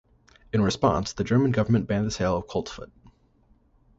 [0.51, 2.89] In response the German government banned the sale of coltsfoot.